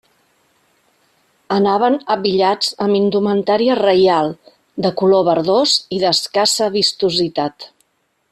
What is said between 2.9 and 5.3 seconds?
indumentària reial, de color